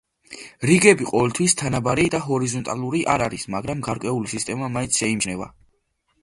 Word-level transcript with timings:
რიგები 0.67 1.05
ყოველთვის 1.09 1.53
თანაბარი 1.59 2.05
და 2.15 2.21
ჰორიზონტალური 2.29 3.03
არ 3.17 3.25
არის, 3.27 3.45
მაგრამ 3.57 3.85
გარკვეული 3.89 4.33
სისტემა 4.33 4.71
მაინც 4.79 4.99
შეიმჩნევა. 5.05 5.51